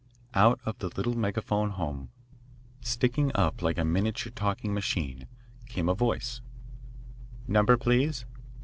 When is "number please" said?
7.47-8.25